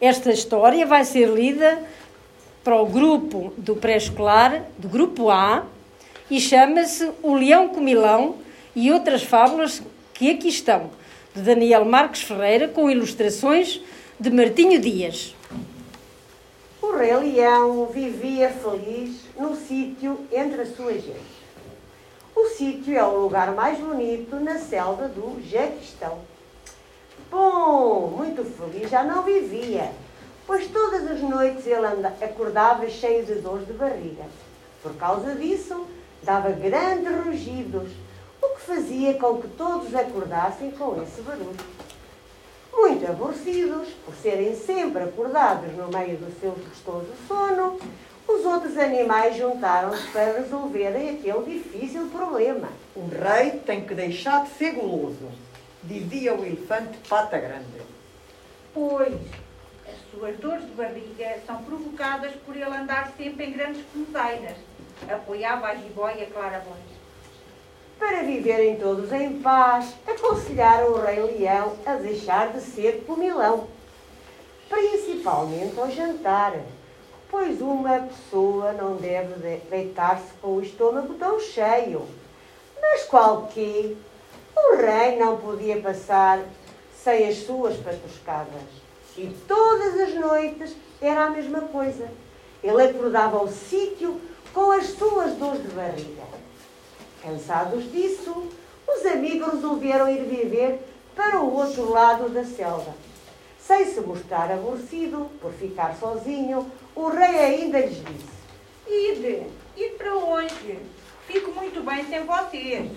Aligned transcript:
Esta 0.00 0.32
história 0.32 0.86
vai 0.86 1.04
ser 1.04 1.28
lida 1.28 1.78
para 2.64 2.80
o 2.80 2.86
grupo 2.86 3.52
do 3.58 3.76
pré-escolar, 3.76 4.64
do 4.78 4.88
grupo 4.88 5.28
A, 5.28 5.66
e 6.30 6.40
chama-se 6.40 7.10
O 7.22 7.34
Leão 7.34 7.68
Comilão 7.68 8.36
e 8.74 8.90
outras 8.90 9.22
fábulas 9.22 9.82
que 10.14 10.30
aqui 10.30 10.48
estão, 10.48 10.90
de 11.34 11.42
Daniel 11.42 11.84
Marques 11.84 12.22
Ferreira, 12.22 12.66
com 12.66 12.90
ilustrações 12.90 13.80
de 14.18 14.30
Martinho 14.30 14.80
Dias. 14.80 15.34
O 16.80 16.96
rei 16.96 17.14
leão 17.14 17.84
vivia 17.86 18.48
feliz 18.48 19.20
no 19.38 19.54
sítio 19.54 20.20
entre 20.32 20.62
a 20.62 20.66
sua 20.66 20.94
gente. 20.94 21.40
O 22.34 22.46
sítio 22.48 22.96
é 22.96 23.04
o 23.04 23.20
lugar 23.20 23.54
mais 23.54 23.78
bonito 23.78 24.36
na 24.36 24.58
selva 24.58 25.08
do 25.08 25.42
Jaquistão. 25.46 26.18
Bom, 27.30 28.14
muito 28.16 28.44
feliz 28.44 28.90
já 28.90 29.02
não 29.02 29.22
vivia, 29.22 29.90
pois 30.46 30.66
todas 30.68 31.10
as 31.10 31.20
noites 31.20 31.66
ele 31.66 31.86
acordava 32.22 32.88
cheio 32.88 33.24
de 33.24 33.34
dores 33.36 33.66
de 33.66 33.72
barriga. 33.72 34.24
Por 34.82 34.94
causa 34.94 35.34
disso, 35.34 35.86
dava 36.22 36.50
grandes 36.50 37.24
rugidos, 37.24 37.90
o 38.42 38.48
que 38.56 38.60
fazia 38.62 39.14
com 39.14 39.40
que 39.40 39.48
todos 39.48 39.94
acordassem 39.94 40.70
com 40.70 41.02
esse 41.02 41.20
barulho. 41.22 41.56
Muito 42.72 43.10
aborrecidos 43.10 43.88
por 44.04 44.14
serem 44.14 44.54
sempre 44.54 45.02
acordados 45.02 45.72
no 45.76 45.88
meio 45.88 46.16
do 46.16 46.40
seu 46.40 46.52
gostoso 46.52 47.08
sono, 47.28 47.78
os 48.26 48.44
outros 48.44 48.78
animais 48.78 49.36
juntaram-se 49.36 50.06
para 50.08 50.38
resolverem 50.38 51.10
aquele 51.10 51.58
difícil 51.58 52.06
problema. 52.06 52.68
O 52.94 53.08
rei 53.08 53.60
tem 53.66 53.84
que 53.84 53.94
deixar 53.94 54.44
de 54.44 54.50
ser 54.50 54.72
guloso, 54.72 55.28
dizia 55.84 56.34
o 56.34 56.44
elefante 56.44 56.98
pata 57.08 57.38
grande. 57.38 57.82
Pois, 58.74 59.14
as 59.86 60.10
suas 60.10 60.36
dores 60.38 60.64
de 60.64 60.72
barriga 60.72 61.38
são 61.46 61.62
provocadas 61.64 62.32
por 62.46 62.54
ele 62.54 62.64
andar 62.64 63.12
sempre 63.16 63.46
em 63.46 63.52
grandes 63.52 63.84
comedeiras, 63.92 64.56
apoiava 65.08 65.66
a 65.66 65.74
jiboia 65.74 66.26
claramente. 66.26 67.00
Para 67.98 68.22
viverem 68.22 68.76
todos 68.76 69.12
em 69.12 69.40
paz, 69.40 69.94
aconselharam 70.06 70.92
o 70.92 71.00
rei 71.00 71.20
leão 71.20 71.76
a 71.84 71.96
deixar 71.96 72.52
de 72.52 72.60
ser 72.60 73.04
comilão, 73.06 73.68
principalmente 74.68 75.78
ao 75.78 75.90
jantar, 75.90 76.54
pois 77.30 77.60
uma 77.60 78.00
pessoa 78.00 78.72
não 78.72 78.96
deve 78.96 79.34
deitar-se 79.70 80.32
com 80.40 80.56
o 80.56 80.62
estômago 80.62 81.14
tão 81.14 81.38
cheio. 81.40 82.06
Mas 82.80 83.04
qualquer, 83.04 83.94
o 84.68 84.76
rei 84.76 85.16
não 85.16 85.36
podia 85.38 85.80
passar 85.80 86.40
sem 87.02 87.28
as 87.28 87.38
suas 87.38 87.76
patuscadas. 87.78 88.62
E 89.16 89.26
todas 89.46 89.98
as 90.00 90.14
noites 90.14 90.76
era 91.00 91.24
a 91.24 91.30
mesma 91.30 91.62
coisa. 91.62 92.08
Ele 92.62 92.82
acordava 92.82 93.38
ao 93.38 93.48
sítio 93.48 94.20
com 94.52 94.70
as 94.70 94.86
suas 94.90 95.34
dores 95.34 95.62
de 95.62 95.68
barriga. 95.68 96.22
Cansados 97.22 97.90
disso, 97.90 98.48
os 98.86 99.06
amigos 99.06 99.54
resolveram 99.54 100.08
ir 100.08 100.24
viver 100.24 100.80
para 101.14 101.40
o 101.40 101.54
outro 101.54 101.90
lado 101.90 102.28
da 102.28 102.44
selva. 102.44 102.94
Sem 103.58 103.84
se 103.86 104.00
mostrar 104.00 104.50
aborrecido 104.50 105.30
por 105.40 105.52
ficar 105.52 105.94
sozinho, 105.96 106.70
o 106.94 107.08
rei 107.08 107.38
ainda 107.38 107.78
lhes 107.80 107.98
disse: 107.98 108.40
Ide, 108.86 109.46
ide 109.76 109.94
para 109.96 110.14
longe. 110.14 110.78
Fico 111.26 111.52
muito 111.52 111.82
bem 111.82 112.04
sem 112.06 112.24
vocês. 112.24 112.90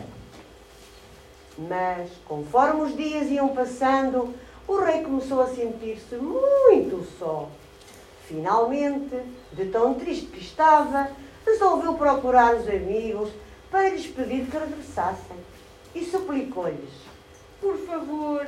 Mas, 1.57 2.09
conforme 2.25 2.81
os 2.81 2.95
dias 2.95 3.29
iam 3.29 3.49
passando, 3.49 4.33
o 4.67 4.77
rei 4.77 5.03
começou 5.03 5.41
a 5.41 5.47
sentir-se 5.47 6.15
muito 6.15 7.05
só. 7.19 7.49
Finalmente, 8.25 9.15
de 9.51 9.65
tão 9.65 9.93
triste 9.93 10.27
que 10.27 10.39
estava, 10.39 11.11
resolveu 11.45 11.93
procurar 11.93 12.55
os 12.55 12.67
amigos 12.67 13.29
para 13.69 13.89
lhes 13.89 14.07
pedir 14.07 14.45
que 14.45 14.57
regressassem 14.57 15.37
e 15.93 16.03
suplicou-lhes: 16.05 16.93
Por 17.59 17.77
favor, 17.79 18.47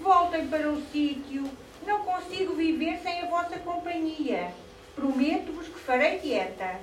voltem 0.00 0.46
para 0.48 0.68
o 0.68 0.80
sítio. 0.92 1.44
Não 1.86 2.00
consigo 2.00 2.54
viver 2.54 2.98
sem 3.02 3.22
a 3.22 3.26
vossa 3.26 3.58
companhia. 3.58 4.52
Prometo-vos 4.94 5.68
que 5.68 5.78
farei 5.78 6.18
dieta. 6.18 6.76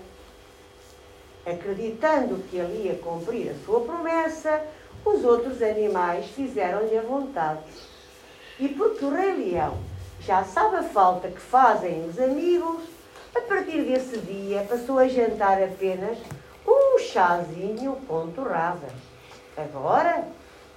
Acreditando 1.45 2.43
que 2.49 2.57
ele 2.57 2.87
ia 2.87 2.95
cumprir 2.95 3.51
a 3.51 3.65
sua 3.65 3.81
promessa, 3.81 4.65
os 5.05 5.23
outros 5.23 5.61
animais 5.61 6.25
fizeram-lhe 6.27 6.97
a 6.97 7.01
vontade. 7.01 7.61
E 8.59 8.67
porque 8.69 9.05
o 9.05 9.13
Rei 9.13 9.33
Leão 9.33 9.77
já 10.21 10.43
sabe 10.43 10.77
a 10.77 10.83
falta 10.83 11.27
que 11.27 11.39
fazem 11.39 12.07
os 12.09 12.19
amigos, 12.19 12.81
a 13.35 13.41
partir 13.41 13.83
desse 13.83 14.17
dia 14.17 14.65
passou 14.67 14.97
a 14.97 15.07
jantar 15.07 15.61
apenas 15.61 16.17
um 16.67 16.99
chazinho 16.99 17.97
com 18.07 18.31
torradas. 18.31 18.91
Agora, 19.55 20.25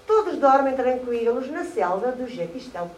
todos 0.07 0.39
dormem 0.39 0.77
tranquilos 0.77 1.51
na 1.51 1.65
selva 1.65 2.13
do 2.13 2.29
Jaquistão. 2.29 2.91